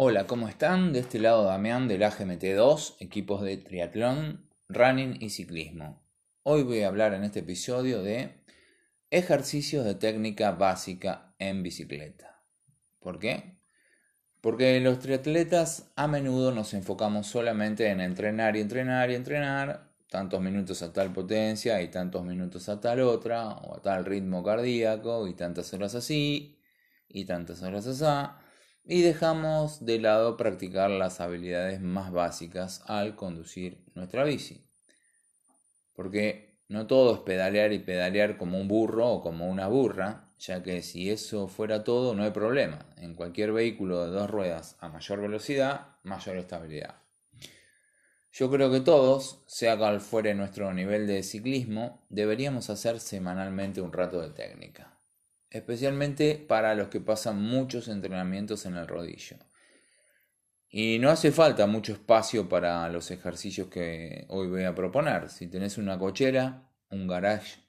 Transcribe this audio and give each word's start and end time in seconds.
Hola, 0.00 0.28
¿cómo 0.28 0.48
están? 0.48 0.92
De 0.92 1.00
este 1.00 1.18
lado 1.18 1.42
Damián 1.42 1.88
del 1.88 2.02
AGMT2, 2.02 2.98
equipos 3.00 3.42
de 3.42 3.56
triatlón, 3.56 4.48
running 4.68 5.16
y 5.20 5.30
ciclismo. 5.30 6.08
Hoy 6.44 6.62
voy 6.62 6.82
a 6.82 6.86
hablar 6.86 7.14
en 7.14 7.24
este 7.24 7.40
episodio 7.40 8.00
de 8.00 8.44
ejercicios 9.10 9.84
de 9.84 9.96
técnica 9.96 10.52
básica 10.52 11.34
en 11.40 11.64
bicicleta. 11.64 12.44
¿Por 13.00 13.18
qué? 13.18 13.58
Porque 14.40 14.78
los 14.78 15.00
triatletas 15.00 15.90
a 15.96 16.06
menudo 16.06 16.52
nos 16.52 16.74
enfocamos 16.74 17.26
solamente 17.26 17.88
en 17.88 18.00
entrenar 18.00 18.54
y 18.54 18.60
entrenar 18.60 19.10
y 19.10 19.16
entrenar, 19.16 19.90
tantos 20.08 20.40
minutos 20.40 20.80
a 20.82 20.92
tal 20.92 21.12
potencia 21.12 21.82
y 21.82 21.88
tantos 21.88 22.24
minutos 22.24 22.68
a 22.68 22.78
tal 22.78 23.00
otra, 23.00 23.48
o 23.48 23.74
a 23.74 23.82
tal 23.82 24.04
ritmo 24.04 24.44
cardíaco 24.44 25.26
y 25.26 25.34
tantas 25.34 25.74
horas 25.74 25.96
así 25.96 26.56
y 27.08 27.24
tantas 27.24 27.62
horas 27.62 27.84
así 27.88 28.47
y 28.90 29.02
dejamos 29.02 29.84
de 29.84 30.00
lado 30.00 30.38
practicar 30.38 30.88
las 30.90 31.20
habilidades 31.20 31.82
más 31.82 32.10
básicas 32.10 32.82
al 32.86 33.16
conducir 33.16 33.84
nuestra 33.94 34.24
bici. 34.24 34.66
Porque 35.92 36.58
no 36.68 36.86
todo 36.86 37.14
es 37.14 37.20
pedalear 37.20 37.74
y 37.74 37.80
pedalear 37.80 38.38
como 38.38 38.58
un 38.58 38.66
burro 38.66 39.06
o 39.10 39.22
como 39.22 39.46
una 39.46 39.68
burra, 39.68 40.32
ya 40.38 40.62
que 40.62 40.80
si 40.80 41.10
eso 41.10 41.48
fuera 41.48 41.84
todo 41.84 42.14
no 42.14 42.22
hay 42.22 42.30
problema. 42.30 42.86
En 42.96 43.14
cualquier 43.14 43.52
vehículo 43.52 44.06
de 44.06 44.10
dos 44.10 44.30
ruedas 44.30 44.78
a 44.80 44.88
mayor 44.88 45.20
velocidad, 45.20 45.88
mayor 46.02 46.38
estabilidad. 46.38 47.02
Yo 48.32 48.50
creo 48.50 48.70
que 48.70 48.80
todos, 48.80 49.42
sea 49.46 49.76
cual 49.76 50.00
fuere 50.00 50.34
nuestro 50.34 50.72
nivel 50.72 51.06
de 51.06 51.22
ciclismo, 51.22 52.06
deberíamos 52.08 52.70
hacer 52.70 53.00
semanalmente 53.00 53.82
un 53.82 53.92
rato 53.92 54.22
de 54.22 54.30
técnica 54.30 54.97
especialmente 55.50 56.34
para 56.36 56.74
los 56.74 56.88
que 56.88 57.00
pasan 57.00 57.40
muchos 57.42 57.88
entrenamientos 57.88 58.66
en 58.66 58.76
el 58.76 58.86
rodillo. 58.86 59.36
Y 60.70 60.98
no 60.98 61.10
hace 61.10 61.32
falta 61.32 61.66
mucho 61.66 61.92
espacio 61.92 62.48
para 62.48 62.88
los 62.90 63.10
ejercicios 63.10 63.68
que 63.68 64.26
hoy 64.28 64.48
voy 64.48 64.64
a 64.64 64.74
proponer. 64.74 65.30
Si 65.30 65.46
tenés 65.46 65.78
una 65.78 65.98
cochera, 65.98 66.70
un 66.90 67.06
garage, 67.06 67.60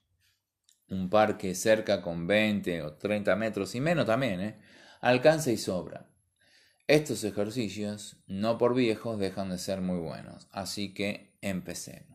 un 0.88 1.08
parque 1.08 1.54
cerca 1.54 2.02
con 2.02 2.26
20 2.26 2.82
o 2.82 2.92
30 2.94 3.36
metros 3.36 3.74
y 3.74 3.80
menos 3.80 4.06
también, 4.06 4.40
¿eh? 4.40 4.58
alcanza 5.00 5.50
y 5.50 5.56
sobra. 5.56 6.10
Estos 6.86 7.24
ejercicios, 7.24 8.16
no 8.26 8.58
por 8.58 8.74
viejos, 8.74 9.18
dejan 9.18 9.50
de 9.50 9.58
ser 9.58 9.80
muy 9.80 9.98
buenos. 9.98 10.48
Así 10.50 10.92
que 10.92 11.38
empecemos. 11.40 12.09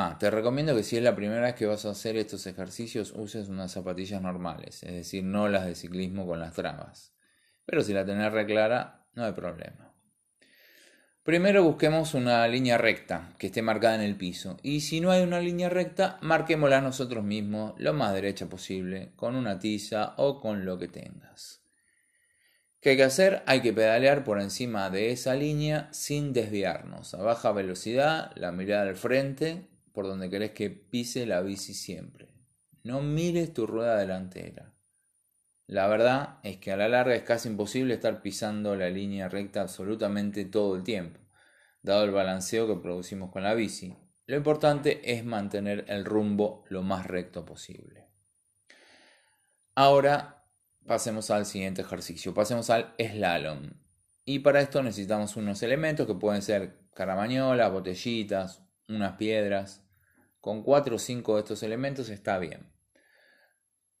Ah, 0.00 0.16
te 0.16 0.30
recomiendo 0.30 0.76
que 0.76 0.84
si 0.84 0.96
es 0.96 1.02
la 1.02 1.16
primera 1.16 1.40
vez 1.40 1.56
que 1.56 1.66
vas 1.66 1.84
a 1.84 1.90
hacer 1.90 2.16
estos 2.16 2.46
ejercicios 2.46 3.12
uses 3.16 3.48
unas 3.48 3.72
zapatillas 3.72 4.22
normales, 4.22 4.84
es 4.84 4.92
decir, 4.92 5.24
no 5.24 5.48
las 5.48 5.66
de 5.66 5.74
ciclismo 5.74 6.24
con 6.24 6.38
las 6.38 6.54
trabas. 6.54 7.16
Pero 7.66 7.82
si 7.82 7.92
la 7.92 8.06
tenés 8.06 8.30
reclara, 8.30 9.08
no 9.14 9.24
hay 9.24 9.32
problema. 9.32 9.92
Primero 11.24 11.64
busquemos 11.64 12.14
una 12.14 12.46
línea 12.46 12.78
recta 12.78 13.34
que 13.38 13.48
esté 13.48 13.60
marcada 13.60 13.96
en 13.96 14.02
el 14.02 14.14
piso 14.14 14.56
y 14.62 14.82
si 14.82 15.00
no 15.00 15.10
hay 15.10 15.24
una 15.24 15.40
línea 15.40 15.68
recta, 15.68 16.18
marquémosla 16.22 16.80
nosotros 16.80 17.24
mismos 17.24 17.74
lo 17.78 17.92
más 17.92 18.14
derecha 18.14 18.46
posible 18.46 19.14
con 19.16 19.34
una 19.34 19.58
tiza 19.58 20.14
o 20.16 20.38
con 20.38 20.64
lo 20.64 20.78
que 20.78 20.86
tengas. 20.86 21.64
¿Qué 22.80 22.90
hay 22.90 22.96
que 22.98 23.02
hacer? 23.02 23.42
Hay 23.46 23.62
que 23.62 23.72
pedalear 23.72 24.22
por 24.22 24.40
encima 24.40 24.90
de 24.90 25.10
esa 25.10 25.34
línea 25.34 25.88
sin 25.90 26.32
desviarnos, 26.32 27.14
a 27.14 27.22
baja 27.24 27.50
velocidad, 27.50 28.30
la 28.36 28.52
mirada 28.52 28.82
al 28.82 28.94
frente 28.94 29.66
por 29.98 30.06
donde 30.06 30.30
querés 30.30 30.52
que 30.52 30.70
pise 30.70 31.26
la 31.26 31.40
bici 31.40 31.74
siempre. 31.74 32.32
No 32.84 33.02
mires 33.02 33.52
tu 33.52 33.66
rueda 33.66 33.96
delantera. 33.96 34.72
La 35.66 35.88
verdad 35.88 36.38
es 36.44 36.58
que 36.58 36.70
a 36.70 36.76
la 36.76 36.86
larga 36.86 37.16
es 37.16 37.24
casi 37.24 37.48
imposible 37.48 37.94
estar 37.94 38.22
pisando 38.22 38.76
la 38.76 38.90
línea 38.90 39.28
recta 39.28 39.60
absolutamente 39.60 40.44
todo 40.44 40.76
el 40.76 40.84
tiempo, 40.84 41.18
dado 41.82 42.04
el 42.04 42.12
balanceo 42.12 42.68
que 42.68 42.80
producimos 42.80 43.32
con 43.32 43.42
la 43.42 43.54
bici. 43.54 43.96
Lo 44.26 44.36
importante 44.36 45.00
es 45.12 45.24
mantener 45.24 45.84
el 45.88 46.04
rumbo 46.04 46.62
lo 46.68 46.84
más 46.84 47.04
recto 47.08 47.44
posible. 47.44 48.06
Ahora 49.74 50.48
pasemos 50.86 51.32
al 51.32 51.44
siguiente 51.44 51.82
ejercicio, 51.82 52.32
pasemos 52.32 52.70
al 52.70 52.94
slalom. 53.00 53.72
Y 54.24 54.38
para 54.38 54.60
esto 54.60 54.80
necesitamos 54.80 55.34
unos 55.34 55.60
elementos 55.64 56.06
que 56.06 56.14
pueden 56.14 56.42
ser 56.42 56.88
caramañolas, 56.94 57.72
botellitas, 57.72 58.62
unas 58.86 59.14
piedras, 59.16 59.87
con 60.40 60.62
cuatro 60.62 60.96
o 60.96 60.98
cinco 60.98 61.34
de 61.34 61.40
estos 61.40 61.62
elementos 61.62 62.08
está 62.08 62.38
bien. 62.38 62.70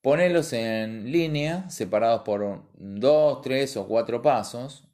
Ponelos 0.00 0.52
en 0.52 1.10
línea, 1.10 1.68
separados 1.70 2.22
por 2.22 2.70
dos, 2.74 3.42
tres 3.42 3.76
o 3.76 3.88
cuatro 3.88 4.22
pasos. 4.22 4.84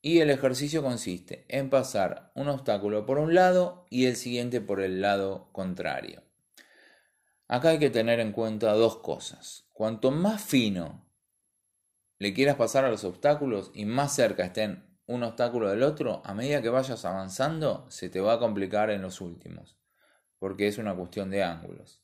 Y 0.00 0.20
el 0.20 0.30
ejercicio 0.30 0.82
consiste 0.82 1.44
en 1.48 1.70
pasar 1.70 2.30
un 2.34 2.48
obstáculo 2.48 3.04
por 3.06 3.18
un 3.18 3.34
lado 3.34 3.86
y 3.90 4.06
el 4.06 4.14
siguiente 4.14 4.60
por 4.60 4.80
el 4.80 5.00
lado 5.00 5.48
contrario. 5.52 6.22
Acá 7.48 7.70
hay 7.70 7.78
que 7.78 7.90
tener 7.90 8.20
en 8.20 8.32
cuenta 8.32 8.74
dos 8.74 8.98
cosas. 8.98 9.66
Cuanto 9.72 10.10
más 10.10 10.42
fino 10.42 11.04
le 12.18 12.34
quieras 12.34 12.56
pasar 12.56 12.84
a 12.84 12.90
los 12.90 13.04
obstáculos 13.04 13.70
y 13.74 13.86
más 13.86 14.14
cerca 14.14 14.44
estén 14.44 14.84
un 15.06 15.22
obstáculo 15.22 15.70
del 15.70 15.82
otro, 15.82 16.20
a 16.24 16.34
medida 16.34 16.60
que 16.60 16.68
vayas 16.68 17.04
avanzando, 17.06 17.86
se 17.88 18.10
te 18.10 18.20
va 18.20 18.34
a 18.34 18.38
complicar 18.38 18.90
en 18.90 19.00
los 19.00 19.22
últimos 19.22 19.77
porque 20.38 20.68
es 20.68 20.78
una 20.78 20.94
cuestión 20.94 21.30
de 21.30 21.42
ángulos. 21.42 22.02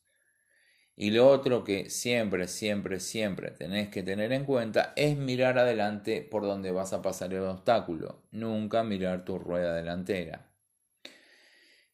Y 0.97 1.11
lo 1.11 1.27
otro 1.27 1.63
que 1.63 1.89
siempre, 1.89 2.47
siempre, 2.47 3.01
siempre 3.01 3.51
tenés 3.51 3.89
que 3.89 4.01
tener 4.01 4.31
en 4.31 4.45
cuenta 4.45 4.93
es 4.95 5.17
mirar 5.17 5.57
adelante 5.57 6.21
por 6.21 6.43
donde 6.43 6.71
vas 6.71 6.93
a 6.93 7.01
pasar 7.01 7.33
el 7.33 7.41
obstáculo, 7.41 8.23
nunca 8.31 8.83
mirar 8.83 9.25
tu 9.25 9.37
rueda 9.37 9.75
delantera. 9.75 10.49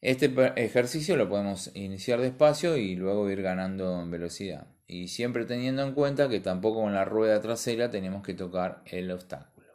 Este 0.00 0.32
ejercicio 0.56 1.16
lo 1.16 1.28
podemos 1.28 1.70
iniciar 1.74 2.20
despacio 2.20 2.76
y 2.76 2.94
luego 2.94 3.30
ir 3.30 3.42
ganando 3.42 4.00
en 4.00 4.10
velocidad. 4.10 4.66
Y 4.86 5.08
siempre 5.08 5.46
teniendo 5.46 5.82
en 5.82 5.94
cuenta 5.94 6.28
que 6.28 6.40
tampoco 6.40 6.82
con 6.82 6.92
la 6.92 7.04
rueda 7.04 7.40
trasera 7.40 7.90
tenemos 7.90 8.22
que 8.22 8.34
tocar 8.34 8.82
el 8.86 9.10
obstáculo. 9.10 9.68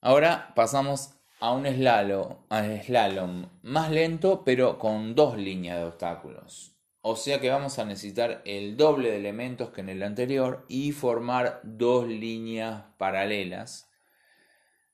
Ahora 0.00 0.52
pasamos 0.54 1.17
a 1.40 1.52
un 1.52 1.66
slalom, 1.66 3.48
más 3.62 3.90
lento 3.90 4.42
pero 4.44 4.78
con 4.78 5.14
dos 5.14 5.36
líneas 5.36 5.78
de 5.78 5.84
obstáculos. 5.84 6.74
O 7.00 7.16
sea 7.16 7.40
que 7.40 7.50
vamos 7.50 7.78
a 7.78 7.84
necesitar 7.84 8.42
el 8.44 8.76
doble 8.76 9.10
de 9.10 9.16
elementos 9.18 9.70
que 9.70 9.80
en 9.80 9.88
el 9.88 10.02
anterior 10.02 10.66
y 10.68 10.92
formar 10.92 11.60
dos 11.62 12.08
líneas 12.08 12.84
paralelas 12.98 13.88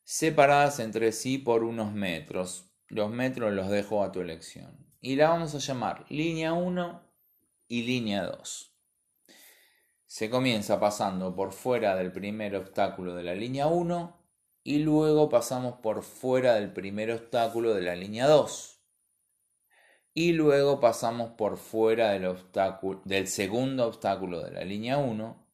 separadas 0.04 0.80
entre 0.80 1.12
sí 1.12 1.38
por 1.38 1.64
unos 1.64 1.92
metros. 1.92 2.70
Los 2.88 3.10
metros 3.10 3.52
los 3.52 3.70
dejo 3.70 4.04
a 4.04 4.12
tu 4.12 4.20
elección. 4.20 4.86
Y 5.00 5.16
la 5.16 5.30
vamos 5.30 5.54
a 5.54 5.58
llamar 5.58 6.04
línea 6.10 6.52
1 6.52 7.02
y 7.68 7.82
línea 7.82 8.24
2. 8.24 8.70
Se 10.06 10.30
comienza 10.30 10.78
pasando 10.78 11.34
por 11.34 11.52
fuera 11.52 11.96
del 11.96 12.12
primer 12.12 12.54
obstáculo 12.54 13.14
de 13.14 13.24
la 13.24 13.34
línea 13.34 13.66
1 13.66 14.23
y 14.64 14.78
luego 14.78 15.28
pasamos 15.28 15.74
por 15.74 16.02
fuera 16.02 16.54
del 16.54 16.72
primer 16.72 17.10
obstáculo 17.10 17.74
de 17.74 17.82
la 17.82 17.94
línea 17.94 18.26
2 18.26 18.80
y 20.14 20.32
luego 20.32 20.80
pasamos 20.80 21.32
por 21.32 21.58
fuera 21.58 22.12
del, 22.12 22.24
obstáculo, 22.24 23.02
del 23.04 23.28
segundo 23.28 23.86
obstáculo 23.86 24.42
de 24.42 24.52
la 24.52 24.64
línea 24.64 24.96
1 24.96 25.46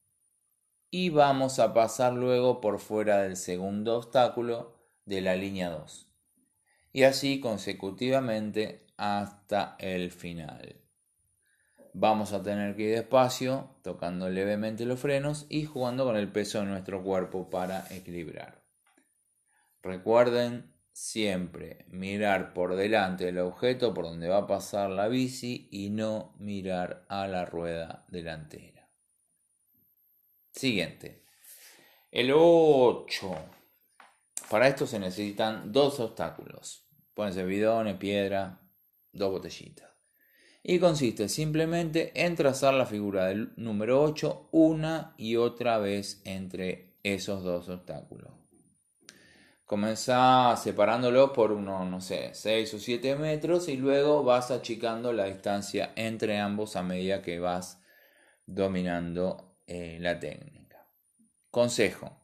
y 0.93 1.11
vamos 1.11 1.59
a 1.59 1.75
pasar 1.75 2.13
luego 2.13 2.61
por 2.61 2.79
fuera 2.79 3.23
del 3.23 3.37
segundo 3.37 3.97
obstáculo 3.97 4.79
de 5.05 5.21
la 5.23 5.35
línea 5.35 5.71
2 5.71 6.07
y 6.93 7.03
así 7.03 7.41
consecutivamente 7.41 8.87
hasta 8.97 9.75
el 9.81 10.13
final. 10.13 10.77
Vamos 11.93 12.33
a 12.33 12.43
tener 12.43 12.77
que 12.77 12.83
ir 12.83 12.95
despacio, 12.95 13.77
tocando 13.83 14.29
levemente 14.29 14.85
los 14.85 15.01
frenos 15.01 15.47
y 15.49 15.65
jugando 15.65 16.05
con 16.05 16.17
el 16.17 16.31
peso 16.31 16.61
de 16.61 16.67
nuestro 16.67 17.03
cuerpo 17.03 17.51
para 17.51 17.85
equilibrar. 17.91 18.61
Recuerden 19.83 20.75
siempre 20.93 21.87
mirar 21.89 22.53
por 22.53 22.77
delante 22.77 23.25
del 23.25 23.39
objeto 23.39 23.95
por 23.95 24.05
donde 24.05 24.29
va 24.29 24.39
a 24.39 24.47
pasar 24.47 24.91
la 24.91 25.09
bici 25.09 25.69
y 25.71 25.89
no 25.91 26.35
mirar 26.39 27.07
a 27.09 27.27
la 27.27 27.47
rueda 27.47 28.05
delantera. 28.09 28.89
Siguiente. 30.53 31.25
El 32.11 32.33
8. 32.35 33.35
Para 34.51 34.69
esto 34.69 34.87
se 34.87 34.99
necesitan 34.99 35.73
dos 35.73 36.01
obstáculos. 36.01 36.85
Pueden 37.15 37.33
ser 37.33 37.47
bidones, 37.47 37.97
piedra, 37.97 38.61
dos 39.13 39.31
botellitas. 39.31 39.89
Y 40.63 40.79
consiste 40.79 41.29
simplemente 41.29 42.13
en 42.15 42.37
trazar 42.37 42.75
la 42.75 42.85
figura 42.85 43.27
del 43.27 43.53
número 43.57 44.03
8 44.03 44.49
una 44.51 45.15
y 45.17 45.37
otra 45.37 45.79
vez 45.79 46.21
entre 46.25 46.99
esos 47.03 47.43
dos 47.43 47.69
obstáculos. 47.69 48.40
Comenzá 49.71 50.57
separándolo 50.57 51.33
por 51.33 51.53
unos, 51.53 51.89
no 51.89 52.01
sé, 52.01 52.31
6 52.35 52.75
o 52.75 52.79
7 52.81 53.15
metros 53.15 53.69
y 53.69 53.77
luego 53.77 54.25
vas 54.25 54.51
achicando 54.51 55.13
la 55.13 55.27
distancia 55.27 55.93
entre 55.95 56.41
ambos 56.41 56.75
a 56.75 56.83
medida 56.83 57.23
que 57.23 57.39
vas 57.39 57.81
dominando 58.47 59.61
eh, 59.69 59.99
la 60.01 60.19
técnica. 60.19 60.89
Consejo. 61.53 62.21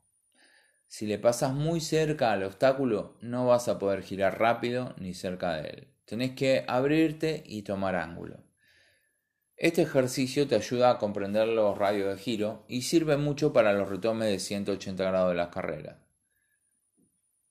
Si 0.88 1.06
le 1.06 1.20
pasas 1.20 1.52
muy 1.52 1.80
cerca 1.80 2.32
al 2.32 2.42
obstáculo, 2.42 3.16
no 3.20 3.46
vas 3.46 3.68
a 3.68 3.78
poder 3.78 4.02
girar 4.02 4.40
rápido 4.40 4.96
ni 4.98 5.14
cerca 5.14 5.54
de 5.54 5.68
él. 5.68 5.88
Tenés 6.04 6.32
que 6.32 6.64
abrirte 6.66 7.44
y 7.46 7.62
tomar 7.62 7.94
ángulo. 7.94 8.42
Este 9.54 9.82
ejercicio 9.82 10.48
te 10.48 10.56
ayuda 10.56 10.90
a 10.90 10.98
comprender 10.98 11.46
los 11.46 11.78
radios 11.78 12.08
de 12.08 12.20
giro 12.20 12.64
y 12.66 12.82
sirve 12.82 13.16
mucho 13.16 13.52
para 13.52 13.72
los 13.72 13.88
retomes 13.88 14.30
de 14.30 14.40
180 14.40 15.04
grados 15.04 15.28
de 15.28 15.36
las 15.36 15.50
carreras. 15.50 16.05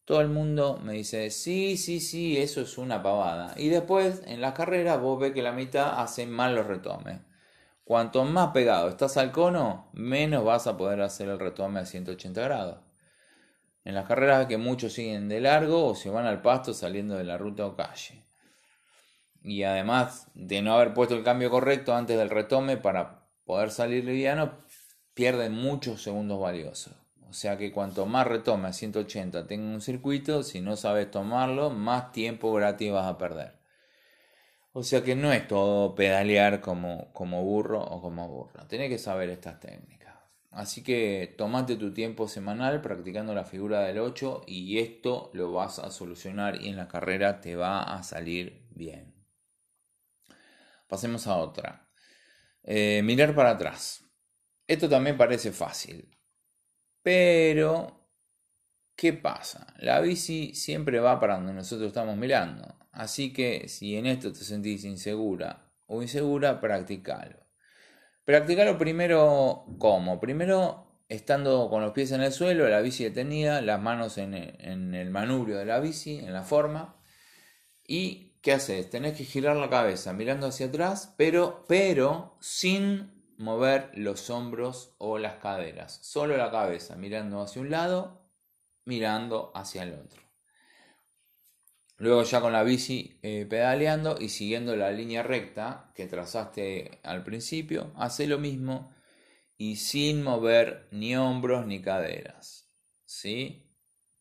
Todo 0.06 0.22
el 0.22 0.30
mundo 0.30 0.80
me 0.84 0.94
dice, 0.94 1.32
sí, 1.32 1.78
sí, 1.78 2.00
sí, 2.00 2.38
eso 2.38 2.62
es 2.62 2.78
una 2.78 3.02
pavada. 3.02 3.56
Y 3.58 3.70
después, 3.70 4.22
en 4.28 4.40
las 4.40 4.54
carreras, 4.54 5.02
vos 5.02 5.20
ves 5.20 5.34
que 5.34 5.42
la 5.42 5.52
mitad 5.52 6.00
hacen 6.00 6.30
mal 6.30 6.54
los 6.54 6.68
retomes. 6.68 7.22
Cuanto 7.84 8.24
más 8.24 8.52
pegado 8.52 8.88
estás 8.90 9.18
al 9.18 9.32
cono, 9.32 9.90
menos 9.94 10.44
vas 10.44 10.68
a 10.68 10.78
poder 10.78 11.02
hacer 11.02 11.30
el 11.30 11.40
retome 11.40 11.80
a 11.80 11.86
180 11.86 12.42
grados. 12.42 12.80
En 13.84 13.96
las 13.96 14.08
carreras 14.08 14.46
que 14.46 14.58
muchos 14.58 14.94
siguen 14.94 15.28
de 15.28 15.42
largo 15.42 15.86
o 15.86 15.96
se 15.96 16.10
van 16.10 16.26
al 16.26 16.42
pasto 16.42 16.74
saliendo 16.74 17.16
de 17.16 17.24
la 17.24 17.38
ruta 17.38 17.66
o 17.66 17.76
calle. 17.76 18.26
Y 19.44 19.64
además 19.64 20.28
de 20.34 20.62
no 20.64 20.74
haber 20.74 20.94
puesto 20.94 21.16
el 21.16 21.24
cambio 21.24 21.52
correcto 21.52 21.96
antes 21.96 22.18
del 22.18 22.32
retome 22.32 22.78
para 22.78 23.28
poder 23.46 23.70
salir 23.70 24.04
liviano, 24.04 24.66
pierden 25.14 25.54
muchos 25.54 26.02
segundos 26.02 26.40
valiosos. 26.40 27.05
Sea 27.36 27.58
que 27.58 27.74
cuanto 27.74 28.06
más 28.06 28.26
retome 28.26 28.70
a 28.70 28.74
180 28.74 29.46
tenga 29.46 29.66
un 29.74 29.82
circuito, 29.82 30.42
si 30.42 30.62
no 30.62 30.78
sabes 30.78 31.12
tomarlo, 31.12 31.70
más 31.70 32.14
tiempo 32.14 32.54
gratis 32.54 32.94
vas 32.94 33.08
a 33.08 33.18
perder. 33.18 33.60
O 34.72 34.84
sea 34.84 35.04
que 35.04 35.18
no 35.18 35.34
es 35.34 35.46
todo 35.46 35.96
pedalear 35.96 36.62
como, 36.62 37.12
como 37.12 37.44
burro 37.44 37.84
o 37.84 38.02
como 38.02 38.30
burro. 38.30 38.66
Tienes 38.68 38.88
que 38.88 38.98
saber 38.98 39.30
estas 39.30 39.60
técnicas. 39.60 40.16
Así 40.52 40.82
que 40.82 41.36
tomate 41.38 41.76
tu 41.76 41.94
tiempo 41.94 42.30
semanal 42.30 42.82
practicando 42.82 43.36
la 43.36 43.44
figura 43.44 43.82
del 43.82 44.00
8 44.00 44.44
y 44.48 44.80
esto 44.80 45.30
lo 45.34 45.52
vas 45.52 45.80
a 45.80 45.92
solucionar 45.92 46.62
y 46.62 46.70
en 46.70 46.78
la 46.78 46.88
carrera 46.88 47.42
te 47.42 47.58
va 47.58 47.84
a 47.84 48.02
salir 48.04 48.66
bien. 48.70 49.14
Pasemos 50.88 51.28
a 51.28 51.36
otra. 51.36 51.90
Eh, 52.64 53.02
mirar 53.04 53.36
para 53.36 53.50
atrás. 53.50 54.06
Esto 54.66 54.88
también 54.88 55.18
parece 55.18 55.52
fácil. 55.52 56.16
Pero, 57.06 58.10
¿qué 58.96 59.14
pasa? 59.14 59.68
La 59.78 60.02
bici 60.02 60.56
siempre 60.56 61.00
va 61.00 61.20
para 61.20 61.36
donde 61.36 61.54
nosotros 61.54 61.90
estamos 61.90 62.18
mirando. 62.18 62.80
Así 62.92 63.32
que 63.32 63.70
si 63.70 63.96
en 63.96 64.08
esto 64.08 64.34
te 64.34 64.40
sentís 64.40 64.86
insegura 64.86 65.70
o 65.86 66.02
insegura, 66.02 66.60
practicalo. 66.60 67.46
Practicarlo 68.24 68.80
primero, 68.80 69.68
¿cómo? 69.78 70.20
Primero, 70.20 71.04
estando 71.08 71.70
con 71.70 71.84
los 71.84 71.92
pies 71.92 72.12
en 72.12 72.22
el 72.22 72.32
suelo, 72.32 72.68
la 72.68 72.82
bici 72.82 73.04
detenida, 73.04 73.62
las 73.62 73.80
manos 73.80 74.18
en 74.18 74.34
el, 74.34 75.10
manubrio 75.12 75.60
de 75.60 75.66
la 75.66 75.80
bici, 75.80 76.18
en 76.18 76.34
la 76.34 76.42
forma. 76.42 76.96
¿Y 77.86 78.40
qué 78.42 78.54
haces? 78.54 78.90
Tenés 78.90 79.16
que 79.16 79.26
girar 79.26 79.56
la 79.58 79.70
cabeza 79.70 80.12
mirando 80.12 80.48
hacia 80.48 80.66
atrás, 80.66 81.14
pero, 81.18 81.66
pero 81.68 82.36
sin 82.40 83.15
mover 83.38 83.92
los 83.94 84.30
hombros 84.30 84.96
o 84.98 85.18
las 85.18 85.36
caderas. 85.36 86.00
Solo 86.02 86.38
la 86.38 86.52
cabeza, 86.52 86.96
mirando 86.96 87.42
hacia 87.42 87.62
un 87.62 87.70
lado, 87.70 88.30
mirando 88.86 89.52
hacia 89.56 89.84
el 89.84 89.94
otro. 89.94 90.22
Luego 91.98 92.24
ya 92.24 92.42
con 92.42 92.52
la 92.52 92.64
bici 92.64 93.20
eh, 93.24 93.46
pedaleando 93.50 94.18
y 94.20 94.30
siguiendo 94.30 94.76
la 94.76 94.92
línea 94.92 95.24
recta 95.24 95.92
que 95.96 96.08
trazaste 96.08 97.00
al 97.04 97.24
principio, 97.24 97.94
hace 97.96 98.28
lo 98.28 98.38
mismo 98.38 98.94
y 99.58 99.78
sin 99.78 100.22
mover 100.22 100.90
ni 100.92 101.16
hombros 101.16 101.66
ni 101.66 101.82
caderas. 101.82 102.70
¿sí? 103.06 103.72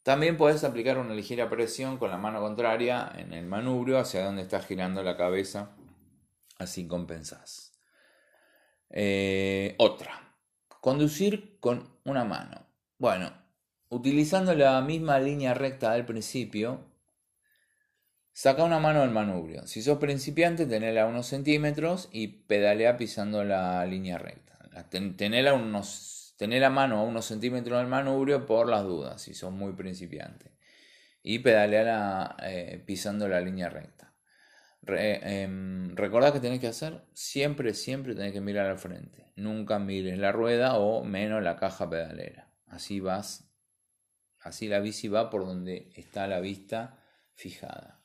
También 0.05 0.37
puedes 0.37 0.63
aplicar 0.63 0.99
una 0.99 1.15
ligera 1.15 1.51
presión 1.51 1.99
con 1.99 2.11
la 2.11 2.19
mano 2.19 2.41
contraria 2.41 3.11
en 3.17 3.33
el 3.33 3.47
manubrio 3.47 3.99
hacia 3.99 4.25
donde 4.25 4.43
estás 4.43 4.67
girando 4.67 5.03
la 5.03 5.17
cabeza, 5.17 5.75
así 6.59 6.87
compensás. 6.87 7.74
Eh, 8.91 9.75
otra, 9.79 10.37
conducir 10.81 11.59
con 11.61 11.89
una 12.05 12.25
mano. 12.25 12.67
Bueno, 12.99 13.33
utilizando 13.89 14.55
la 14.55 14.81
misma 14.81 15.19
línea 15.19 15.55
recta 15.55 15.93
del 15.93 16.05
principio, 16.05 16.95
Saca 18.37 18.65
una 18.65 18.81
mano 18.81 19.03
del 19.03 19.11
manubrio. 19.11 19.65
Si 19.69 19.81
sos 19.81 19.99
principiante, 19.99 20.67
tenela 20.67 21.05
a 21.05 21.07
unos 21.07 21.27
centímetros 21.29 22.09
y 22.11 22.27
pedalea 22.27 22.97
pisando 22.97 23.45
la 23.45 23.87
línea 23.87 24.19
recta. 24.19 24.59
Tenela, 24.91 25.55
unos, 25.55 26.35
la 26.41 26.69
mano 26.69 26.99
a 26.99 27.03
unos 27.05 27.27
centímetros 27.27 27.79
del 27.79 27.87
manubrio 27.87 28.45
por 28.45 28.69
las 28.69 28.83
dudas, 28.83 29.23
si 29.23 29.35
sos 29.35 29.53
muy 29.53 29.75
principiante. 29.75 30.51
Y 31.23 31.39
pedalea 31.39 32.35
eh, 32.43 32.83
pisando 32.85 33.29
la 33.29 33.41
línea 33.41 33.69
recta. 33.69 34.13
Em, 34.87 35.95
recordad 35.97 36.33
que 36.33 36.41
tenés 36.41 36.61
que 36.61 36.67
hacer, 36.67 37.05
siempre, 37.15 37.75
siempre 37.75 38.15
tenés 38.15 38.33
que 38.33 38.41
mirar 38.41 38.67
al 38.67 38.79
frente. 38.79 39.33
Nunca 39.37 39.79
mires 39.79 40.19
la 40.19 40.33
rueda 40.33 40.79
o 40.79 41.05
menos 41.05 41.43
la 41.43 41.57
caja 41.57 41.89
pedalera. 41.89 42.51
Así 42.67 43.01
vas, 43.01 43.51
así 44.41 44.69
la 44.69 44.81
bici 44.81 45.09
va 45.09 45.31
por 45.31 45.47
donde 45.47 45.91
está 45.95 46.27
la 46.27 46.41
vista 46.41 46.99
fijada. 47.35 48.03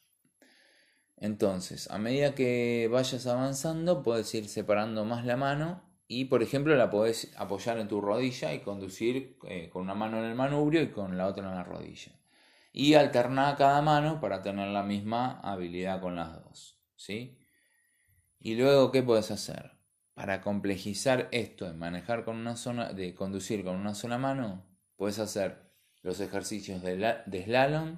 Entonces, 1.18 1.90
a 1.92 1.98
medida 1.98 2.34
que 2.34 2.88
vayas 2.90 3.28
avanzando, 3.28 4.04
puedes 4.04 4.34
ir 4.34 4.48
separando 4.48 5.04
más 5.04 5.26
la 5.26 5.36
mano 5.36 5.84
y, 6.08 6.26
por 6.26 6.42
ejemplo, 6.42 6.76
la 6.76 6.90
puedes 6.90 7.34
apoyar 7.38 7.78
en 7.78 7.90
tu 7.90 8.00
rodilla 8.00 8.54
y 8.54 8.60
conducir 8.60 9.38
eh, 9.48 9.70
con 9.70 9.84
una 9.84 9.96
mano 9.96 10.20
en 10.20 10.26
el 10.26 10.36
manubrio 10.36 10.82
y 10.82 10.92
con 10.92 11.18
la 11.18 11.28
otra 11.28 11.50
en 11.50 11.56
la 11.56 11.64
rodilla. 11.64 12.19
Y 12.80 12.94
alternar 12.94 13.58
cada 13.58 13.82
mano 13.82 14.22
para 14.22 14.42
tener 14.42 14.70
la 14.70 14.84
misma 14.84 15.42
habilidad 15.42 16.00
con 16.00 16.16
las 16.16 16.42
dos. 16.42 16.80
¿sí? 16.96 17.38
Y 18.40 18.56
luego, 18.56 18.90
¿qué 18.90 19.04
puedes 19.04 19.32
hacer? 19.32 19.74
Para 20.14 20.40
complejizar 20.40 21.28
esto 21.34 21.66
de 21.66 21.74
manejar 21.74 22.24
con 22.24 22.38
una 22.38 22.56
zona, 22.56 22.94
de 22.94 23.14
conducir 23.14 23.66
con 23.66 23.76
una 23.76 23.96
sola 23.96 24.18
mano, 24.18 24.66
puedes 24.96 25.20
hacer 25.20 25.74
los 26.04 26.22
ejercicios 26.22 26.82
de, 26.82 27.44
slalom 27.44 27.98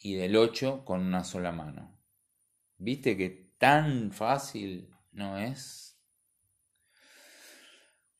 y 0.00 0.14
del 0.14 0.34
8 0.34 0.84
con 0.84 0.98
una 0.98 1.22
sola 1.22 1.52
mano. 1.52 1.96
¿Viste 2.78 3.16
que 3.16 3.54
tan 3.56 4.10
fácil 4.10 4.92
no 5.12 5.38
es? 5.38 5.96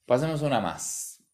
Pasemos 0.07 0.45
a 0.45 0.47
una 0.47 0.61
más. 0.61 1.25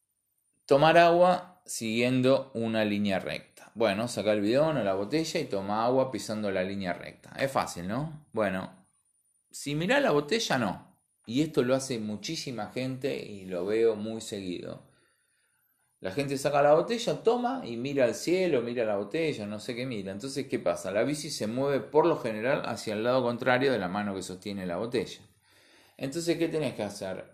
Tomar 0.64 0.96
agua 0.96 1.60
siguiendo 1.66 2.50
una 2.54 2.86
línea 2.86 3.18
recta. 3.18 3.47
Bueno, 3.78 4.08
saca 4.08 4.32
el 4.32 4.40
bidón 4.40 4.76
o 4.78 4.82
la 4.82 4.94
botella 4.94 5.38
y 5.38 5.44
toma 5.44 5.84
agua 5.84 6.10
pisando 6.10 6.50
la 6.50 6.64
línea 6.64 6.94
recta. 6.94 7.30
Es 7.38 7.52
fácil, 7.52 7.86
¿no? 7.86 8.26
Bueno, 8.32 8.72
si 9.52 9.76
mira 9.76 10.00
la 10.00 10.10
botella, 10.10 10.58
no. 10.58 10.98
Y 11.26 11.42
esto 11.42 11.62
lo 11.62 11.76
hace 11.76 12.00
muchísima 12.00 12.72
gente 12.72 13.16
y 13.16 13.44
lo 13.44 13.64
veo 13.64 13.94
muy 13.94 14.20
seguido. 14.20 14.82
La 16.00 16.10
gente 16.10 16.36
saca 16.38 16.60
la 16.60 16.74
botella, 16.74 17.22
toma 17.22 17.62
y 17.64 17.76
mira 17.76 18.06
al 18.06 18.16
cielo, 18.16 18.62
mira 18.62 18.84
la 18.84 18.96
botella, 18.96 19.46
no 19.46 19.60
sé 19.60 19.76
qué 19.76 19.86
mira. 19.86 20.10
Entonces, 20.10 20.48
¿qué 20.48 20.58
pasa? 20.58 20.90
La 20.90 21.04
bici 21.04 21.30
se 21.30 21.46
mueve 21.46 21.78
por 21.78 22.04
lo 22.04 22.18
general 22.18 22.62
hacia 22.66 22.94
el 22.94 23.04
lado 23.04 23.22
contrario 23.22 23.70
de 23.70 23.78
la 23.78 23.86
mano 23.86 24.12
que 24.12 24.22
sostiene 24.22 24.66
la 24.66 24.78
botella. 24.78 25.20
Entonces, 25.96 26.36
¿qué 26.36 26.48
tenés 26.48 26.74
que 26.74 26.82
hacer? 26.82 27.32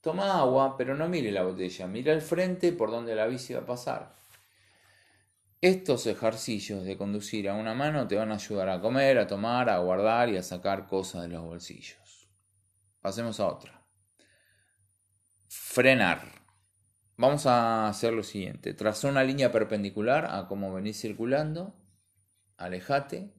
Toma 0.00 0.38
agua, 0.38 0.76
pero 0.76 0.94
no 0.94 1.08
mire 1.08 1.32
la 1.32 1.42
botella, 1.42 1.88
mira 1.88 2.12
al 2.12 2.22
frente 2.22 2.70
por 2.70 2.92
donde 2.92 3.16
la 3.16 3.26
bici 3.26 3.54
va 3.54 3.62
a 3.62 3.66
pasar. 3.66 4.23
Estos 5.64 6.06
ejercicios 6.06 6.84
de 6.84 6.98
conducir 6.98 7.48
a 7.48 7.54
una 7.54 7.72
mano 7.72 8.06
te 8.06 8.16
van 8.16 8.30
a 8.32 8.34
ayudar 8.34 8.68
a 8.68 8.82
comer, 8.82 9.16
a 9.16 9.26
tomar, 9.26 9.70
a 9.70 9.78
guardar 9.78 10.28
y 10.28 10.36
a 10.36 10.42
sacar 10.42 10.86
cosas 10.86 11.22
de 11.22 11.28
los 11.28 11.42
bolsillos. 11.42 12.28
Pasemos 13.00 13.40
a 13.40 13.46
otra. 13.46 13.82
Frenar. 15.48 16.20
Vamos 17.16 17.46
a 17.46 17.88
hacer 17.88 18.12
lo 18.12 18.22
siguiente. 18.22 18.74
Traza 18.74 19.08
una 19.08 19.24
línea 19.24 19.50
perpendicular 19.50 20.26
a 20.26 20.48
cómo 20.48 20.70
venís 20.70 21.00
circulando. 21.00 21.74
Alejate. 22.58 23.32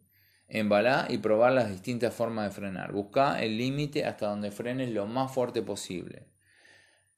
Embalá 0.48 1.06
y 1.08 1.20
probar 1.20 1.54
las 1.54 1.70
distintas 1.70 2.12
formas 2.12 2.46
de 2.46 2.56
frenar. 2.56 2.92
Busca 2.92 3.40
el 3.40 3.56
límite 3.56 4.04
hasta 4.04 4.30
donde 4.30 4.50
frenes 4.50 4.90
lo 4.90 5.06
más 5.06 5.32
fuerte 5.32 5.62
posible. 5.62 6.26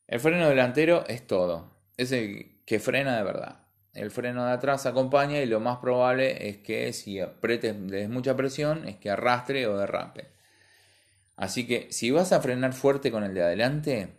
El 0.06 0.20
freno 0.20 0.50
delantero 0.50 1.06
es 1.08 1.26
todo. 1.26 1.80
Es 1.96 2.12
el 2.12 2.62
que 2.66 2.82
frena 2.82 3.16
de 3.16 3.24
verdad. 3.24 3.67
El 3.94 4.12
freno 4.12 4.46
de 4.46 4.52
atrás 4.52 4.86
acompaña 4.86 5.42
y 5.42 5.46
lo 5.46 5.60
más 5.60 5.78
probable 5.80 6.50
es 6.50 6.58
que 6.58 6.94
si 6.94 7.20
apretes, 7.20 7.76
des 7.88 8.10
mucha 8.10 8.36
presión, 8.36 8.88
es 8.88 8.98
que 8.98 9.10
arrastre 9.10 9.68
o 9.68 9.78
derrape. 9.78 10.28
Así 11.36 11.68
que 11.68 11.88
si 11.92 12.12
vas 12.12 12.32
a 12.32 12.42
frenar 12.42 12.74
fuerte 12.74 13.12
con 13.12 13.24
el 13.24 13.34
de 13.34 13.44
adelante, 13.44 14.10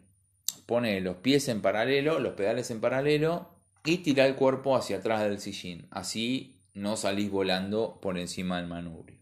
pone 0.66 1.00
los 1.00 1.16
pies 1.16 1.48
en 1.48 1.62
paralelo, 1.62 2.18
los 2.18 2.34
pedales 2.34 2.70
en 2.70 2.80
paralelo 2.80 3.50
y 3.84 3.98
tira 3.98 4.26
el 4.26 4.36
cuerpo 4.36 4.76
hacia 4.76 4.98
atrás 4.98 5.22
del 5.22 5.40
sillín. 5.40 5.86
Así 5.90 6.60
no 6.74 6.96
salís 6.96 7.30
volando 7.30 7.98
por 8.00 8.18
encima 8.18 8.58
del 8.58 8.68
manubrio. 8.68 9.18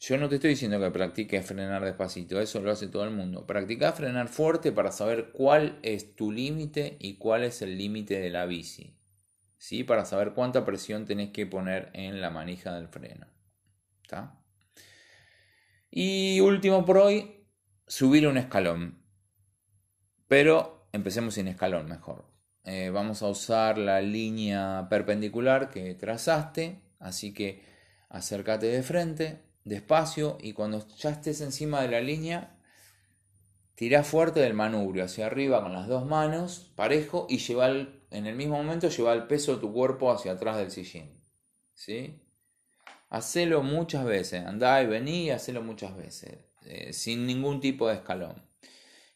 Yo 0.00 0.18
no 0.18 0.28
te 0.28 0.36
estoy 0.36 0.50
diciendo 0.50 0.78
que 0.78 0.90
practiques 0.90 1.46
frenar 1.46 1.84
despacito, 1.84 2.40
eso 2.40 2.60
lo 2.60 2.70
hace 2.70 2.88
todo 2.88 3.04
el 3.04 3.10
mundo. 3.10 3.46
Practica 3.46 3.92
frenar 3.92 4.28
fuerte 4.28 4.72
para 4.72 4.92
saber 4.92 5.30
cuál 5.32 5.78
es 5.82 6.14
tu 6.16 6.32
límite 6.32 6.96
y 7.00 7.14
cuál 7.14 7.44
es 7.44 7.62
el 7.62 7.78
límite 7.78 8.20
de 8.20 8.30
la 8.30 8.44
bici. 8.46 8.95
¿Sí? 9.58 9.84
Para 9.84 10.04
saber 10.04 10.34
cuánta 10.34 10.64
presión 10.64 11.06
tenés 11.06 11.30
que 11.30 11.46
poner 11.46 11.90
en 11.94 12.20
la 12.20 12.30
manija 12.30 12.74
del 12.74 12.88
freno. 12.88 13.26
Y 15.90 16.40
último 16.40 16.84
por 16.84 16.98
hoy, 16.98 17.46
subir 17.86 18.26
un 18.26 18.36
escalón. 18.36 19.02
Pero 20.28 20.88
empecemos 20.92 21.34
sin 21.34 21.48
escalón 21.48 21.88
mejor. 21.88 22.26
Eh, 22.64 22.90
vamos 22.90 23.22
a 23.22 23.28
usar 23.28 23.78
la 23.78 24.00
línea 24.00 24.88
perpendicular 24.90 25.70
que 25.70 25.94
trazaste, 25.94 26.82
así 26.98 27.32
que 27.32 27.62
acércate 28.08 28.66
de 28.66 28.82
frente, 28.82 29.42
despacio 29.64 30.36
y 30.40 30.52
cuando 30.52 30.86
ya 30.96 31.10
estés 31.10 31.40
encima 31.40 31.82
de 31.82 31.88
la 31.88 32.00
línea, 32.00 32.55
tira 33.76 34.02
fuerte 34.02 34.40
del 34.40 34.54
manubrio 34.54 35.04
hacia 35.04 35.26
arriba 35.26 35.62
con 35.62 35.72
las 35.72 35.86
dos 35.86 36.04
manos, 36.06 36.72
parejo, 36.74 37.26
y 37.28 37.38
lleva 37.38 37.68
en 37.68 38.26
el 38.26 38.34
mismo 38.34 38.56
momento 38.56 38.88
lleva 38.88 39.12
el 39.12 39.26
peso 39.26 39.54
de 39.54 39.60
tu 39.60 39.72
cuerpo 39.72 40.10
hacia 40.10 40.32
atrás 40.32 40.56
del 40.56 40.70
sillín. 40.70 41.22
¿Sí? 41.74 42.22
Hacelo 43.10 43.62
muchas 43.62 44.04
veces, 44.04 44.44
andá 44.44 44.82
y 44.82 44.86
vení 44.86 45.26
y 45.26 45.30
hacelo 45.30 45.62
muchas 45.62 45.96
veces, 45.96 46.38
eh, 46.64 46.92
sin 46.92 47.26
ningún 47.26 47.60
tipo 47.60 47.86
de 47.88 47.94
escalón. 47.94 48.42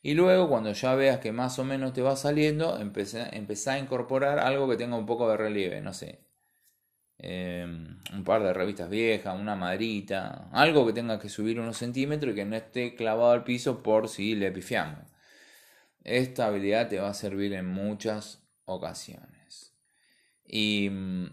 Y 0.03 0.15
luego 0.15 0.49
cuando 0.49 0.73
ya 0.73 0.95
veas 0.95 1.19
que 1.19 1.33
más 1.33 1.59
o 1.59 1.65
menos 1.65 1.93
te 1.93 2.03
va 2.03 2.17
saliendo, 2.17 2.79
empezá 2.79 3.73
a 3.73 3.79
incorporar 3.79 4.39
algo 4.39 4.69
que 4.69 4.77
tenga 4.77 4.97
un 4.97 5.07
poco 5.07 5.29
de 5.29 5.37
relieve, 5.37 5.81
no 5.81 5.93
sé, 5.93 6.30
Em, 7.23 7.99
un 8.15 8.25
par 8.25 8.43
de 8.43 8.55
revistas 8.55 8.89
viejas, 8.89 9.39
una 9.39 9.55
madrita, 9.55 10.49
algo 10.53 10.87
que 10.87 10.95
tenga 10.95 11.19
que 11.19 11.29
subir 11.29 11.61
unos 11.61 11.77
centímetros 11.77 12.33
y 12.33 12.35
que 12.35 12.45
no 12.47 12.57
esté 12.57 12.95
clavado 12.95 13.33
al 13.33 13.45
piso 13.45 13.83
por 13.83 14.09
si 14.09 14.35
le 14.35 14.51
pifiamos. 14.51 15.05
Esta 16.03 16.47
habilidad 16.47 16.89
te 16.89 16.99
va 16.99 17.11
a 17.11 17.15
servir 17.15 17.53
en 17.53 17.67
muchas 17.67 18.43
ocasiones. 18.65 19.77
Y 20.47 20.89
mm, 20.91 21.27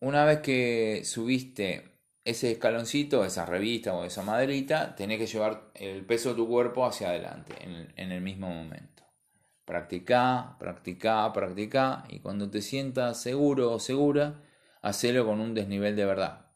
una 0.00 0.24
vez 0.24 0.40
que 0.40 1.02
subiste 1.04 2.00
ese 2.24 2.50
escaloncito, 2.50 3.24
esa 3.24 3.46
revista 3.46 3.94
o 3.94 4.04
esa 4.04 4.24
madrita, 4.24 4.96
tenés 4.96 5.18
que 5.18 5.26
llevar 5.26 5.70
el 5.74 6.04
peso 6.04 6.30
de 6.30 6.34
tu 6.36 6.48
cuerpo 6.48 6.84
hacia 6.84 7.10
adelante 7.10 7.54
en, 7.60 7.92
en 7.96 8.10
el 8.10 8.22
mismo 8.22 8.48
momento. 8.48 9.04
Practica, 9.64 10.56
practica, 10.58 11.32
practica 11.32 12.04
y 12.08 12.18
cuando 12.18 12.50
te 12.50 12.60
sientas 12.60 13.22
seguro 13.22 13.70
o 13.72 13.78
segura, 13.78 14.42
hacelo 14.82 15.24
con 15.24 15.40
un 15.40 15.54
desnivel 15.54 15.96
de 15.96 16.04
verdad. 16.04 16.46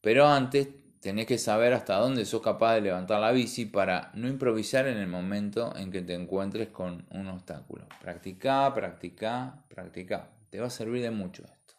Pero 0.00 0.26
antes 0.26 0.68
tenés 1.00 1.26
que 1.26 1.38
saber 1.38 1.74
hasta 1.74 1.96
dónde 1.96 2.24
sos 2.24 2.42
capaz 2.42 2.74
de 2.74 2.80
levantar 2.80 3.20
la 3.20 3.30
bici 3.30 3.66
para 3.66 4.10
no 4.14 4.26
improvisar 4.26 4.86
en 4.86 4.96
el 4.96 5.06
momento 5.06 5.76
en 5.76 5.90
que 5.92 6.02
te 6.02 6.14
encuentres 6.14 6.68
con 6.68 7.06
un 7.10 7.28
obstáculo. 7.28 7.86
Practica, 8.00 8.72
practica, 8.74 9.64
practica. 9.68 10.30
Te 10.50 10.60
va 10.60 10.66
a 10.66 10.70
servir 10.70 11.02
de 11.02 11.10
mucho 11.10 11.44
esto. 11.44 11.74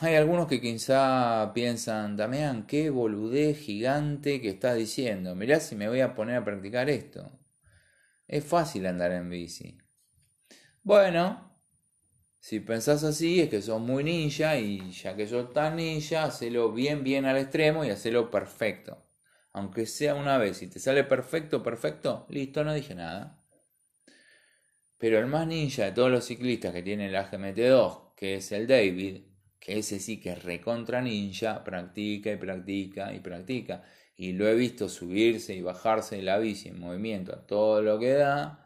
Hay 0.00 0.16
algunos 0.16 0.48
que 0.48 0.60
quizá 0.60 1.52
piensan, 1.54 2.16
Damián, 2.16 2.66
qué 2.66 2.90
boludez 2.90 3.56
gigante 3.58 4.40
que 4.40 4.48
estás 4.48 4.76
diciendo. 4.76 5.36
Mirá 5.36 5.60
si 5.60 5.76
me 5.76 5.88
voy 5.88 6.00
a 6.00 6.12
poner 6.12 6.36
a 6.36 6.44
practicar 6.44 6.90
esto. 6.90 7.38
Es 8.26 8.44
fácil 8.44 8.86
andar 8.86 9.12
en 9.12 9.30
bici. 9.30 9.78
Bueno, 10.82 11.51
si 12.42 12.58
pensás 12.58 13.04
así, 13.04 13.40
es 13.40 13.48
que 13.50 13.62
sos 13.62 13.80
muy 13.80 14.02
ninja 14.02 14.58
y 14.58 14.90
ya 14.90 15.14
que 15.14 15.28
sos 15.28 15.52
tan 15.52 15.76
ninja, 15.76 16.24
hacelo 16.24 16.72
bien, 16.72 17.04
bien 17.04 17.24
al 17.24 17.36
extremo 17.36 17.84
y 17.84 17.90
hacelo 17.90 18.32
perfecto. 18.32 19.06
Aunque 19.52 19.86
sea 19.86 20.16
una 20.16 20.38
vez, 20.38 20.56
si 20.56 20.66
te 20.68 20.80
sale 20.80 21.04
perfecto, 21.04 21.62
perfecto, 21.62 22.26
listo, 22.30 22.64
no 22.64 22.74
dije 22.74 22.96
nada. 22.96 23.40
Pero 24.98 25.20
el 25.20 25.26
más 25.28 25.46
ninja 25.46 25.84
de 25.84 25.92
todos 25.92 26.10
los 26.10 26.24
ciclistas 26.24 26.72
que 26.72 26.82
tiene 26.82 27.12
la 27.12 27.30
GMT2, 27.30 28.14
que 28.16 28.34
es 28.34 28.50
el 28.50 28.66
David, 28.66 29.22
que 29.60 29.78
ese 29.78 30.00
sí 30.00 30.18
que 30.20 30.32
es 30.32 30.42
recontra 30.42 31.00
ninja, 31.00 31.62
practica 31.62 32.32
y 32.32 32.36
practica 32.38 33.14
y 33.14 33.20
practica. 33.20 33.84
Y 34.16 34.32
lo 34.32 34.48
he 34.48 34.56
visto 34.56 34.88
subirse 34.88 35.54
y 35.54 35.62
bajarse 35.62 36.16
de 36.16 36.22
la 36.22 36.38
bici 36.38 36.70
en 36.70 36.80
movimiento 36.80 37.32
a 37.34 37.46
todo 37.46 37.82
lo 37.82 38.00
que 38.00 38.14
da 38.14 38.61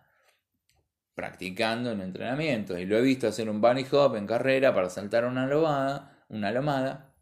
practicando 1.17 1.91
en 1.91 2.03
entrenamiento 2.03 2.79
y 2.79 2.85
lo 2.85 2.99
he 2.99 3.01
visto 3.01 3.27
hacer 3.27 3.49
un 3.49 3.59
bunny 3.59 3.87
hop 3.91 4.17
en 4.17 4.27
carrera 4.27 4.75
para 4.75 4.91
saltar 4.91 5.25
una 5.25 5.47
lomada, 5.47 6.25
una 6.29 6.53
lomada. 6.53 7.15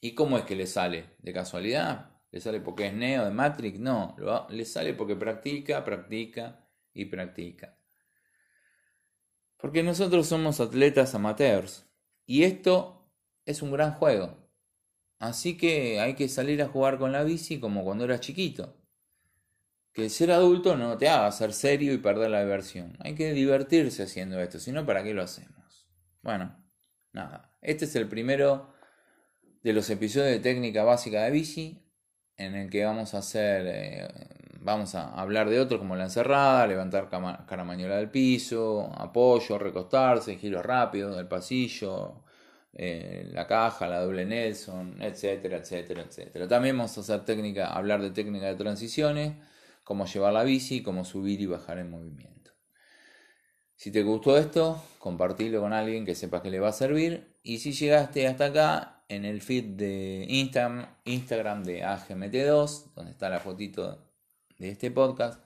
¿Y 0.00 0.14
cómo 0.14 0.38
es 0.38 0.44
que 0.44 0.56
le 0.56 0.66
sale? 0.66 1.10
¿De 1.18 1.34
casualidad? 1.34 2.10
¿Le 2.30 2.40
sale 2.40 2.60
porque 2.60 2.86
es 2.86 2.94
Neo 2.94 3.26
de 3.26 3.30
Matrix? 3.30 3.78
No, 3.78 4.16
le 4.48 4.64
sale 4.64 4.94
porque 4.94 5.14
practica, 5.14 5.84
practica 5.84 6.66
y 6.94 7.04
practica. 7.04 7.76
Porque 9.58 9.82
nosotros 9.82 10.26
somos 10.26 10.58
atletas 10.58 11.14
amateurs 11.14 11.86
y 12.24 12.44
esto 12.44 13.12
es 13.44 13.60
un 13.60 13.72
gran 13.72 13.92
juego. 13.92 14.38
Así 15.18 15.58
que 15.58 16.00
hay 16.00 16.14
que 16.14 16.28
salir 16.28 16.62
a 16.62 16.68
jugar 16.68 16.96
con 16.96 17.12
la 17.12 17.24
bici 17.24 17.60
como 17.60 17.84
cuando 17.84 18.04
eras 18.04 18.20
chiquito 18.20 18.74
que 19.92 20.08
ser 20.08 20.30
adulto 20.30 20.76
no 20.76 20.96
te 20.96 21.08
haga 21.08 21.30
ser 21.32 21.52
serio 21.52 21.92
y 21.92 21.98
perder 21.98 22.30
la 22.30 22.42
diversión. 22.42 22.96
Hay 23.00 23.14
que 23.14 23.32
divertirse 23.32 24.04
haciendo 24.04 24.40
esto, 24.40 24.58
si 24.58 24.72
no, 24.72 24.86
¿para 24.86 25.02
qué 25.02 25.14
lo 25.14 25.22
hacemos? 25.22 25.88
Bueno, 26.22 26.56
nada. 27.12 27.56
Este 27.60 27.84
es 27.84 27.96
el 27.96 28.08
primero 28.08 28.72
de 29.62 29.72
los 29.72 29.90
episodios 29.90 30.30
de 30.30 30.40
técnica 30.40 30.84
básica 30.84 31.24
de 31.24 31.30
bici, 31.30 31.84
en 32.36 32.54
el 32.54 32.70
que 32.70 32.84
vamos 32.84 33.14
a 33.14 33.18
hacer, 33.18 33.66
eh, 33.66 34.08
vamos 34.60 34.94
a 34.94 35.12
hablar 35.14 35.50
de 35.50 35.60
otros 35.60 35.80
como 35.80 35.96
la 35.96 36.04
encerrada, 36.04 36.66
levantar 36.66 37.08
caramañola 37.08 37.96
del 37.96 38.10
piso, 38.10 38.92
apoyo, 38.96 39.58
recostarse, 39.58 40.36
giro 40.36 40.62
rápido 40.62 41.16
del 41.16 41.26
pasillo, 41.26 42.22
eh, 42.72 43.28
la 43.32 43.46
caja, 43.46 43.88
la 43.88 44.00
doble 44.00 44.24
Nelson, 44.24 45.02
etcétera, 45.02 45.58
etcétera, 45.58 46.02
etcétera. 46.02 46.46
También 46.46 46.76
vamos 46.76 46.96
a 46.96 47.00
hacer 47.00 47.24
técnica, 47.24 47.72
hablar 47.72 48.00
de 48.00 48.10
técnica 48.10 48.46
de 48.46 48.54
transiciones 48.54 49.34
cómo 49.88 50.04
llevar 50.04 50.34
la 50.34 50.44
bici, 50.44 50.82
cómo 50.82 51.02
subir 51.02 51.40
y 51.40 51.46
bajar 51.46 51.78
en 51.78 51.90
movimiento. 51.90 52.52
Si 53.74 53.90
te 53.90 54.02
gustó 54.02 54.36
esto, 54.36 54.84
compartilo 54.98 55.62
con 55.62 55.72
alguien 55.72 56.04
que 56.04 56.14
sepas 56.14 56.42
que 56.42 56.50
le 56.50 56.60
va 56.60 56.68
a 56.68 56.72
servir. 56.72 57.38
Y 57.42 57.60
si 57.60 57.72
llegaste 57.72 58.26
hasta 58.26 58.44
acá, 58.44 59.02
en 59.08 59.24
el 59.24 59.40
feed 59.40 59.64
de 59.76 60.26
Instagram, 60.28 60.94
Instagram 61.06 61.64
de 61.64 61.84
AGMT2, 61.84 62.92
donde 62.96 63.12
está 63.12 63.30
la 63.30 63.40
fotito 63.40 64.12
de 64.58 64.68
este 64.68 64.90
podcast, 64.90 65.42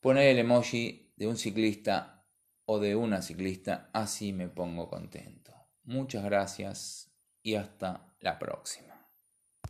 poner 0.00 0.28
el 0.28 0.38
emoji 0.38 1.12
de 1.16 1.26
un 1.26 1.36
ciclista 1.36 2.24
o 2.66 2.78
de 2.78 2.94
una 2.94 3.20
ciclista, 3.20 3.90
así 3.92 4.32
me 4.32 4.48
pongo 4.48 4.88
contento. 4.88 5.52
Muchas 5.82 6.22
gracias 6.22 7.10
y 7.42 7.56
hasta 7.56 8.14
la 8.20 8.38
próxima. 8.38 8.91